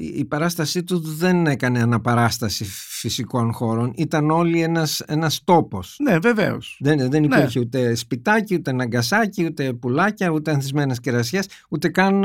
[0.00, 3.92] η παράστασή του δεν έκανε αναπαράσταση φυσικών χώρων.
[3.96, 5.96] Ήταν όλοι ένας, ένας τόπος.
[6.02, 6.76] Ναι, βεβαίως.
[6.80, 7.36] Δεν, δεν ναι.
[7.36, 12.20] υπήρχε ούτε σπιτάκι, ούτε ναγκασάκι, ούτε πουλάκια, ούτε ανθισμένες κερασιές, ούτε καν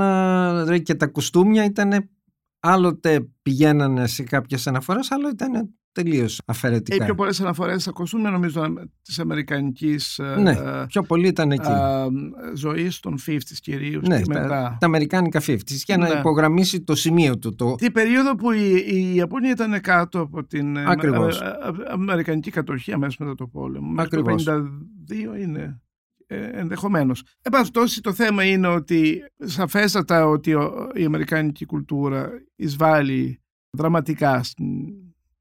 [0.60, 2.10] δηλαδή και τα κουστούμια ήταν
[2.60, 6.96] άλλοτε πηγαίνανε σε κάποιες αναφορές, άλλο ήταν τελείως αφαιρετικά.
[6.96, 11.52] Οι πιο πολλές αναφορές θα ακούσουν νομίζω της αμερικανικής ε, ναι, ε, πιο πολύ ήταν
[11.52, 11.70] εκεί.
[11.72, 14.08] Ε, ζωής των 50 κυρίως.
[14.08, 14.48] Ναι, και μετά.
[14.48, 16.20] τα, τα αμερικάνικα 50 για να ναι.
[16.20, 17.56] υπογραμμίσει το σημείο του.
[17.56, 17.76] Το...
[17.76, 21.42] Τη περίοδο που η, η Ιαπωνία ήταν κάτω από την Ακριβώς.
[21.88, 24.02] αμερικανική κατοχή αμέσως μετά το πόλεμο.
[24.02, 24.44] Ακριβώς.
[24.44, 24.54] Το
[25.36, 25.82] 52 είναι
[26.54, 27.24] ενδεχομένως.
[27.42, 30.56] Εν πάση το θέμα είναι ότι σαφέστατα ότι
[30.94, 33.42] η αμερικανική κουλτούρα εισβάλλει
[33.78, 34.68] δραματικά στην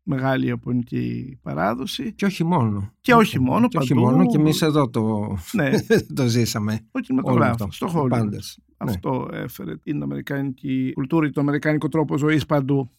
[0.02, 2.12] μεγάλη ιαπωνική παράδοση.
[2.12, 2.92] Και όχι μόνο.
[3.00, 3.68] Και όχι μόνο.
[3.68, 5.70] Και όχι μόνο και εμείς εδώ το, ναι.
[6.16, 6.88] το ζήσαμε.
[6.90, 7.76] Ο κινηματογράφος.
[7.76, 8.28] Στο Hollywood.
[8.76, 9.38] Αυτό ναι.
[9.38, 12.90] έφερε την αμερικάνικη κουλτούρα, τον αμερικάνικο τρόπο ζωής παντού.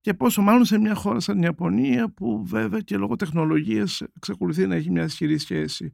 [0.00, 4.66] Και πόσο μάλλον σε μια χώρα σαν η Ιαπωνία που βέβαια και λόγω τεχνολογίας εξακολουθεί
[4.66, 5.92] να έχει μια ισχυρή σχέση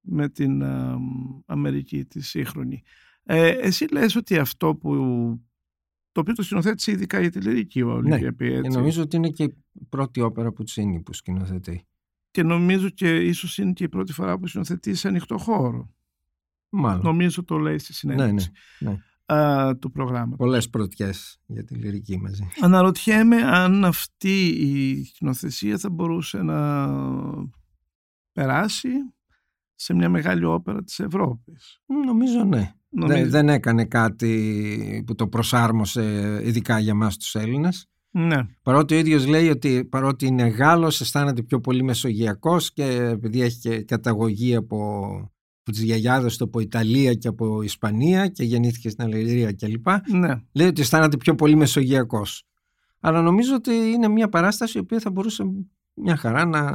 [0.00, 0.62] με την
[1.46, 2.82] Αμερική τη σύγχρονη.
[3.22, 4.94] Ε, εσύ λες ότι αυτό που
[6.14, 9.42] το οποίο το σκηνοθέτησε ειδικά για τη λυρική όλη ναι, και νομίζω ότι είναι και
[9.42, 11.86] η πρώτη όπερα που τσίνει που σκηνοθετεί.
[12.30, 15.94] και νομίζω και ίσως είναι και η πρώτη φορά που συνοθετεί σε ανοιχτό χώρο.
[16.68, 17.02] Μάλλον.
[17.02, 18.98] Νομίζω το λέει στη συνέντευξη ναι, ναι.
[19.38, 20.36] α, του προγράμματος.
[20.36, 22.48] Πολλές πρωτιές για τη λυρική μαζί.
[22.60, 26.88] Αναρωτιέμαι αν αυτή η σκηνοθεσία θα μπορούσε να
[28.32, 28.88] περάσει
[29.74, 31.80] σε μια μεγάλη όπερα της Ευρώπης.
[32.06, 32.72] Νομίζω ναι.
[32.88, 37.86] Νομίζω- Δεν, δεν έκανε κάτι που το προσάρμοσε ειδικά για μας τους Έλληνες.
[38.10, 43.40] Ναι, Παρότι ο ίδιος λέει ότι παρότι είναι Γάλλος αισθάνεται πιο πολύ μεσογειακός και επειδή
[43.42, 45.06] έχει και καταγωγή από,
[45.60, 49.86] από τις γιαγιάδες του από Ιταλία και από Ισπανία και γεννήθηκε στην Αλγερία κλπ.
[50.12, 50.42] ναι.
[50.52, 52.44] Λέει ότι αισθάνεται πιο πολύ μεσογειακός.
[53.00, 55.44] Αλλά νομίζω ότι είναι μια παράσταση η οποία θα μπορούσε
[55.94, 56.72] μια χαρά να,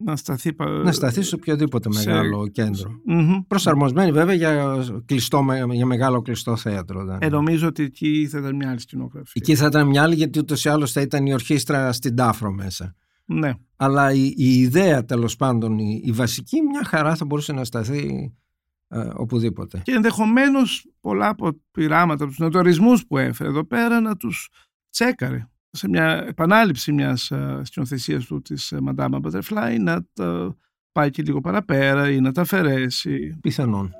[0.00, 3.00] Να σταθεί, πα- να σταθεί σε οποιοδήποτε σε- μεγάλο κέντρο.
[3.04, 3.38] Μμμ.
[3.46, 7.04] Προσαρμοσμένη βέβαια για, κλειστό, για μεγάλο κλειστό θέατρο.
[7.04, 9.32] δεν- Ε, νομίζω ότι εκεί θα ήταν μια άλλη σκηνογραφία.
[9.44, 12.52] Εκεί θα ήταν μια άλλη γιατί ούτως ή άλλως θα ήταν η ορχήστρα στην Τάφρο
[12.52, 12.94] μέσα.
[13.24, 13.52] Ναι.
[13.76, 18.32] Αλλά η, η ιδέα τέλος πάντων, η, η βασική μια χαρά θα μπορούσε να σταθεί
[18.88, 19.80] ε, οπουδήποτε.
[19.84, 24.48] Και ενδεχομένως πολλά από πειράματα, από τους νοτορισμού που έφερε εδώ πέρα, να τους
[24.90, 25.48] τσέκαρε.
[25.70, 30.56] Σε μια επανάληψη μιας σκηνοθεσίας του της Madame Butterfly να τα
[30.92, 33.38] πάει και λίγο παραπέρα ή να τα αφαιρέσει.
[33.40, 33.92] Πιθανόν.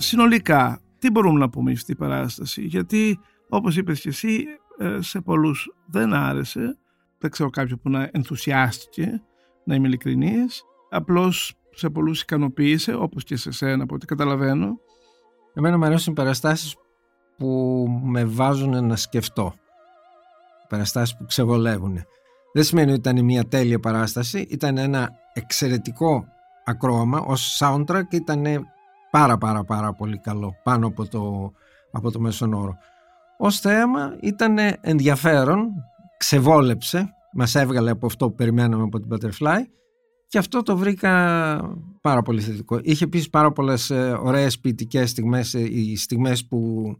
[0.00, 4.44] Συνολικά, τι μπορούμε να πούμε για αυτή η παράσταση, γιατί όπως είπες και εσύ,
[4.78, 6.78] ε, σε πολλούς δεν άρεσε,
[7.18, 9.22] δεν ξέρω κάποιον που να ενθουσιάστηκε,
[9.64, 14.78] να είμαι ειλικρινής, απλώς σε πολλούς ικανοποίησε, όπως και σε σένα από ό,τι καταλαβαίνω.
[15.54, 16.76] Εμένα μου αρέσουν οι παραστάσεις
[17.36, 19.54] που με βάζουν να σκεφτώ.
[20.68, 21.98] Παραστάσεις που ξεβολεύουν.
[22.52, 26.24] Δεν σημαίνει ότι ήταν μια τέλεια παράσταση, ήταν ένα εξαιρετικό
[26.64, 28.44] ακρόαμα ως soundtrack ήταν
[29.10, 31.52] πάρα πάρα πάρα πολύ καλό πάνω από το,
[31.90, 32.76] από το μέσον όρο.
[33.38, 35.68] Ως θέαμα ήταν ενδιαφέρον,
[36.18, 39.58] ξεβόλεψε, μας έβγαλε από αυτό που περιμέναμε από την Butterfly
[40.28, 41.10] και αυτό το βρήκα
[42.00, 42.78] πάρα πολύ θετικό.
[42.82, 46.92] Είχε επίσης πάρα πολλές ε, ωραίες ποιητικές στιγμές, ε, οι στιγμές που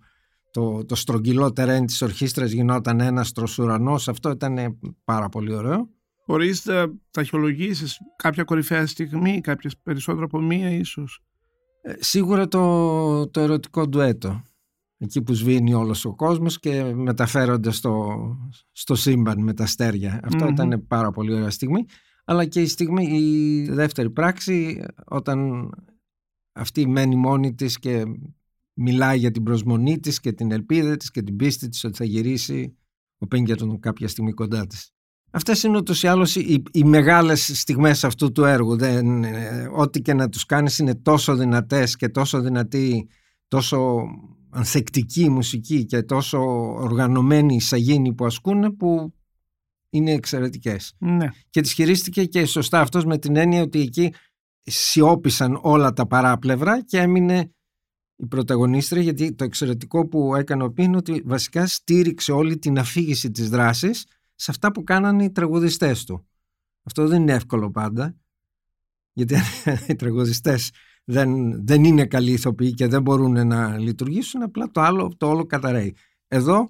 [0.50, 5.88] το, το στρογγυλό τερέν της ορχήστρας γινόταν έναστρος ουρανός, αυτό ήταν πάρα πολύ ωραίο.
[6.26, 11.22] Μπορείς να ταχυολογήσεις κάποια κορυφαία στιγμή, κάποιες περισσότερο από μία ίσως;
[11.80, 14.42] Ε, σίγουρα το, το ερωτικό ντουέτο.
[14.98, 18.16] Εκεί που σβήνει όλος ο κόσμος και μεταφέρονται στο,
[18.72, 20.20] στο σύμπαν με τα αστέρια.
[20.24, 20.52] Αυτό Μμμ.
[20.52, 21.84] ήταν πάρα πολύ ωραία στιγμή.
[22.24, 25.70] Αλλά και η στιγμή, η δεύτερη πράξη, όταν
[26.52, 28.04] αυτή μένει μόνη της και
[28.72, 32.04] μιλάει για την προσμονή της και την ελπίδα της και την πίστη της ότι θα
[32.04, 32.76] γυρίσει
[33.18, 34.92] ο Πίνκερτον κάποια στιγμή κοντά της.
[35.30, 38.76] Αυτές είναι ούτως ή άλλως οι, οι μεγάλες στιγμές αυτού του έργου.
[38.76, 43.08] Δεν, ε, ό,τι και να τους κάνεις είναι τόσο δυνατές και τόσο δυνατή,
[43.48, 43.96] τόσο
[44.50, 46.38] ανθεκτική η μουσική και τόσο
[46.74, 49.14] οργανωμένη η σαγίνη που ασκούν που
[49.90, 50.94] είναι εξαιρετικές.
[50.98, 51.28] Ναι.
[51.50, 54.14] Και τις χειρίστηκε και σωστά αυτός με την έννοια ότι εκεί
[54.62, 57.52] σιώπησαν όλα τα παράπλευρα και έμεινε
[58.16, 62.78] η πρωταγωνίστρια γιατί το εξαιρετικό που έκανε ο Πι είναι ότι βασικά στήριξε όλη την
[62.78, 64.04] αφήγηση της δράσης
[64.40, 66.28] σε αυτά που κάνανε οι τραγουδιστές του.
[66.82, 68.16] Αυτό δεν είναι εύκολο πάντα
[69.12, 69.36] γιατί
[69.88, 70.70] οι τραγουδιστές
[71.04, 75.46] δεν, δεν είναι καλοί ηθοποιοί και δεν μπορούν να λειτουργήσουν απλά το άλλο το όλο
[75.46, 75.96] καταραίει.
[76.28, 76.68] Εδώ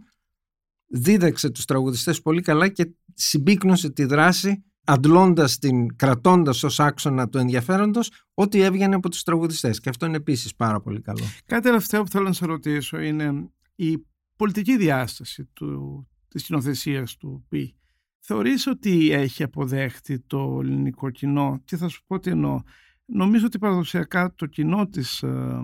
[0.87, 7.38] δίδαξε τους τραγουδιστές πολύ καλά και συμπίκνωσε τη δράση αντλώντας την, κρατώντας ως άξονα του
[7.38, 11.24] ενδιαφέροντος ό,τι έβγαινε από τους τραγουδιστές και αυτό είναι επίσης πάρα πολύ καλό.
[11.44, 17.45] Κάτι τελευταίο που θέλω να σε ρωτήσω είναι η πολιτική διάσταση του, της σκηνοθεσίας του
[17.49, 17.75] Πι.
[18.19, 22.62] Θεωρείς ότι έχει αποδέχτη το ελληνικό κοινό και θα σου πω τι εννοώ.
[23.05, 25.61] Νομίζω ότι παραδοσιακά το κοινό της ε,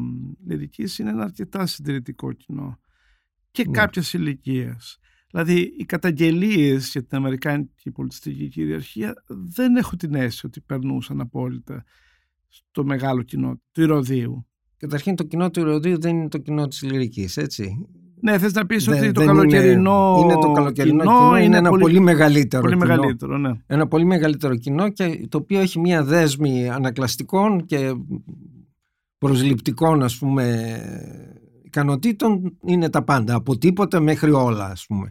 [0.46, 2.78] λυρικής είναι ένα αρκετά συντηρητικό κοινό
[3.50, 3.70] και Ναι.
[3.72, 4.98] κάποιες ηλικίες.
[5.30, 11.84] Δηλαδή οι καταγγελίες για την Αμερικάνικη πολιτιστική κυριαρχία δεν έχω την αίσθηση ότι περνούσαν απόλυτα
[12.48, 14.46] στο μεγάλο κοινό του Ηρωδίου.
[14.76, 17.86] Καταρχήν το κοινό του Ηρωδίου δεν είναι το κοινό της λυρικής, έτσι.
[18.24, 21.56] Ναι, θες να πεις Δεν- ότι το δεν καλοκαιρινό είναι, είναι το καλοκαιρινό κοινό, είναι,
[21.56, 22.86] ένα πολύ, μεγαλύτερο πολύ κοινό.
[22.86, 23.50] μεγαλύτερο, ναι.
[23.66, 27.92] Ένα πολύ μεγαλύτερο κοινό και το οποίο έχει μία δέσμη ανακλαστικών και
[29.18, 30.76] προσληπτικών ας πούμε
[31.64, 35.08] ικανοτήτων είναι τα πάντα από τίποτα μέχρι όλα ας πούμε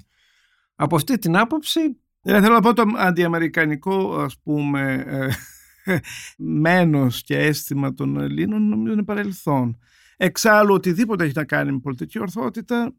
[0.75, 1.79] από αυτή την άποψη
[2.21, 5.97] δεν θέλω να πω το αντιαμερικανικό ας πούμε ε,
[6.37, 9.77] μένος και αίσθημα των Ελλήνων νομίζω είναι παρελθόν.
[10.17, 12.93] Εξάλλου οτιδήποτε έχει να κάνει με πολιτική ορθότητα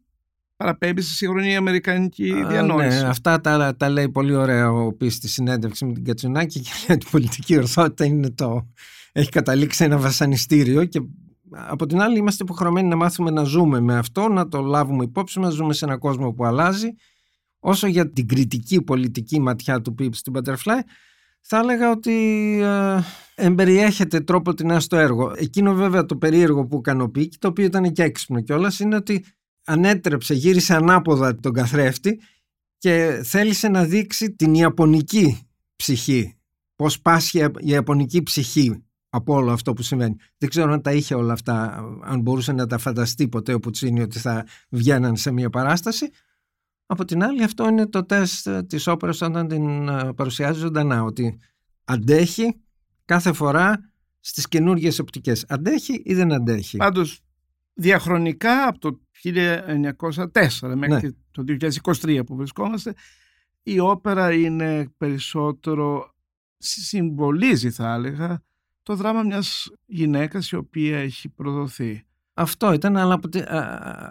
[0.57, 3.03] παραπέμπει στη σύγχρονη αμερικανική διανόηση.
[3.03, 6.71] Ναι, αυτά τα, τα λέει πολύ ωραία ο πει στη συνέντευξη με την Κατσουνάκη και
[6.89, 8.69] λέει ότι η πολιτική ορθότητα είναι το,
[9.13, 11.01] έχει καταλήξει ένα βασανιστήριο και
[11.51, 15.39] από την άλλη είμαστε υποχρεωμένοι να μάθουμε να ζούμε με αυτό, να το λάβουμε υπόψη
[15.39, 16.89] μας, ζούμε σε έναν κόσμο που αλλάζει.
[17.59, 20.81] Όσο για την κριτική πολιτική ματιά του Πίπς στην Butterfly,
[21.41, 22.13] θα έλεγα ότι
[22.63, 22.99] ε,
[23.35, 25.33] εμπεριέχεται τρόπο την στο έργο.
[25.37, 29.25] Εκείνο βέβαια το περίεργο που ικανοποιεί και το οποίο ήταν και έξυπνο κιόλας είναι ότι
[29.65, 32.21] ανέτρεψε, γύρισε ανάποδα τον καθρέφτη
[32.79, 36.37] και θέλησε να δείξει την Ιαπωνική ψυχή.
[36.77, 40.17] Πώς πάσχει η Ιαπωνική ψυχή από όλο αυτό που συμβαίνει.
[40.39, 44.03] Δεν ξέρω αν τα είχε όλα αυτά, αν μπορούσε να τα φανταστεί ποτέ ο Πουτσίνη
[44.03, 46.11] ότι θα βγαίναν σε μια παράσταση.
[46.87, 51.39] Από την άλλη αυτό είναι το τεστ της όπερας όταν την ε, παρουσιάζει ζωντανά, ότι
[51.85, 52.61] αντέχει
[53.05, 55.45] κάθε φορά στις καινούργιες οπτικές.
[55.49, 57.21] Αντέχει ή δεν αντέχει; Πάντως
[57.75, 61.11] διαχρονικά από το 1904 μέχρι ναι.
[61.31, 61.45] το
[62.03, 62.95] 2023 που βρισκόμαστε
[63.63, 66.15] η όπερα είναι περισσότερο
[66.59, 68.43] συμβολίζει θα έλεγα
[68.85, 72.05] το δράμα μιας γυναίκας η οποία έχει προδοθεί.
[72.37, 73.21] Αυτό ήταν, αλλά.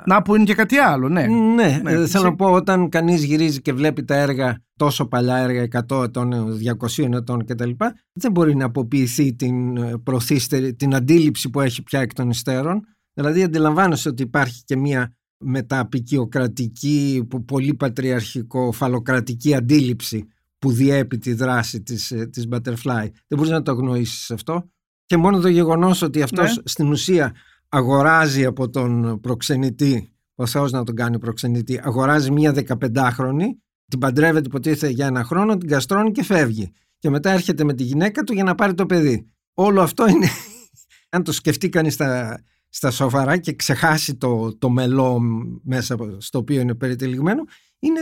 [0.05, 1.27] Να που είναι και κάτι άλλο, ναι.
[1.27, 5.37] Ναι, ναι ε, θέλω να πω, όταν κανείς γυρίζει και βλέπει τα έργα, τόσο παλιά
[5.37, 6.59] έργα, 100 ετών,
[6.97, 7.69] 200 ετών κτλ.,
[8.13, 12.81] δεν μπορεί να αποποιηθεί την ε, προθύστερη, την αντίληψη που έχει πια εκ των υστέρων.
[13.13, 21.81] Δηλαδή, αντιλαμβάνεσαι ότι υπάρχει και μια μεταπικιοκρατική, πολύ πατριαρχικό, φαλοκρατική αντίληψη που διέπει τη δράση
[21.81, 23.07] της, ε, της Butterfly.
[23.27, 24.69] Δεν μπορείς να το αγνοήσεις αυτό.
[25.05, 26.61] Και μόνο το γεγονός ότι αυτός ναι.
[26.65, 27.35] στην ουσία
[27.69, 33.45] αγοράζει από τον προξενητή, ο Θεός να τον κάνει προξενητή, αγοράζει μία 15χρονη,
[33.87, 36.71] την παντρεύεται υποτίθεται για ένα χρόνο, την καστρώνει και φεύγει.
[36.99, 39.25] Και μετά έρχεται με τη γυναίκα του για να πάρει το παιδί.
[39.53, 40.27] Όλο αυτό είναι,
[41.15, 42.39] αν το σκεφτεί κανείς στα,
[42.75, 45.19] στα σοβαρά και ξεχάσει το, το μελό
[45.63, 47.43] μέσα στο οποίο είναι περιτυλιγμένο,
[47.79, 48.01] είναι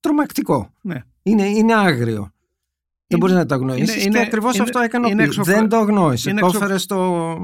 [0.00, 0.72] τρομακτικό.
[0.82, 1.02] Ναι.
[1.22, 2.32] Είναι, είναι άγριο.
[3.06, 4.08] Δεν μπορείς να το αγνοήσεις.
[4.08, 5.54] Και ακριβώς αυτό έκανε ο εξωφρα...
[5.54, 6.34] Δεν το αγνώρισε.
[6.34, 7.36] Το έφερες στο.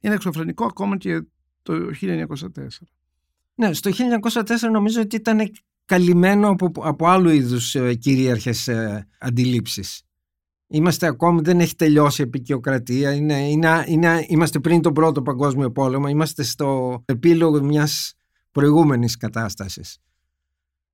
[0.00, 1.22] Είναι εξωφρενικό ακόμα και
[1.62, 2.26] το 1904.
[3.54, 3.90] Ναι, στο
[4.32, 4.42] 1904
[4.72, 5.50] νομίζω ότι ήταν
[5.84, 10.02] καλυμμένο από, από άλλου είδους ε, κυρίαρχες ε, αντιλήψεις.
[10.74, 15.72] Είμαστε ακόμη, δεν έχει τελειώσει η επικιοκρατία, είναι, είναι, είναι, είμαστε πριν τον πρώτο παγκόσμιο
[15.72, 18.14] πόλεμο, είμαστε στο επίλογο μιας
[18.50, 19.98] προηγούμενης κατάστασης.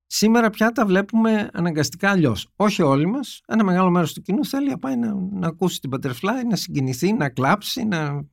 [0.07, 2.49] Σήμερα πια τα βλέπουμε αναγκαστικά αλλιώς.
[2.57, 3.41] Όχι όλοι μας.
[3.47, 7.13] Ένα μεγάλο μέρος του κοινού θέλει να πάει να, να ακούσει την Butterfly, να συγκινηθεί,
[7.13, 8.27] να κλάψει, να.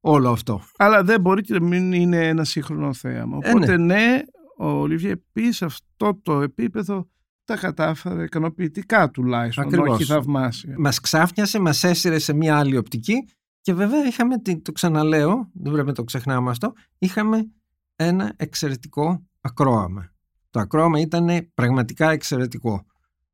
[0.00, 0.60] Όλο αυτό.
[0.76, 3.38] Αλλά δεν μπορεί και να μην είναι ένα σύγχρονο θέαμα.
[3.42, 3.94] Ε, Οπότε, ναι.
[3.94, 4.22] ναι,
[4.56, 7.08] ο Ολίβιε επίσης αυτό το επίπεδο
[7.46, 9.88] τα κατάφερε ικανοποιητικά τουλάχιστον, Ακριβώς.
[9.88, 10.74] όχι θαυμάσια.
[10.78, 13.28] Μας ξάφνιασε, μας έσυρε σε μια άλλη οπτική
[13.60, 17.50] και βέβαια είχαμε, το ξαναλέω, δεν πρέπει να το ξεχνάμε αυτό, είχαμε
[17.96, 20.12] ένα εξαιρετικό ακρόαμα.
[20.50, 22.86] Το ακρόαμα ήταν πραγματικά εξαιρετικό.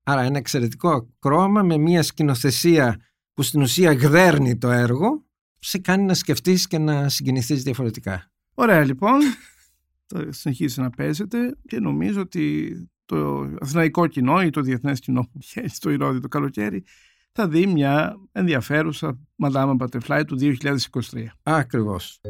[0.03, 3.01] Άρα ένα εξαιρετικό ακρόαμα με μια σκηνοθεσία
[3.33, 5.25] που στην ουσία γδέρνει το έργο
[5.59, 8.31] σε κάνει να σκεφτείς και να συγκινηθείς διαφορετικά.
[8.55, 9.21] Ωραία λοιπόν,
[10.09, 15.39] θα συνεχίσει να παίζεται και νομίζω ότι το αθηναϊκό κοινό ή το διεθνές κοινό που
[15.41, 16.85] βγαίνει στο Ηρώδη το καλοκαίρι
[17.33, 21.27] θα δει μια ενδιαφέρουσα Madame Butterfly του 2023.
[21.43, 22.21] Ακριβώς.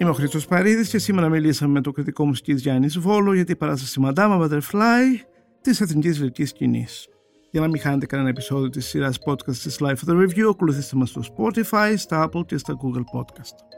[0.00, 3.56] Είμαι ο Χρήστος Παρίδης και σήμερα μιλήσαμε με το κριτικό μουσικής Γιάννης Βόλο για την
[3.56, 5.20] παράσταση Madame Butterfly
[5.60, 7.08] της Εθνικής Λυρικής Σκηνής.
[7.50, 10.96] Για να μην χάνετε κανένα επεισόδιο της σειράς podcast της Life of the Review, ακολουθήστε
[10.96, 13.77] μας στο Spotify, στα Apple και στα Google Podcast.